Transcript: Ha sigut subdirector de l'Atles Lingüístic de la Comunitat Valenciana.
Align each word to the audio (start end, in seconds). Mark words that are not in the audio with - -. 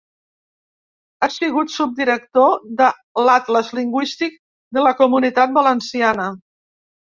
Ha 1.19 1.27
sigut 1.35 1.73
subdirector 1.73 2.55
de 2.81 2.89
l'Atles 3.29 3.71
Lingüístic 3.81 4.43
de 4.79 4.89
la 4.89 4.97
Comunitat 5.05 5.57
Valenciana. 5.61 6.29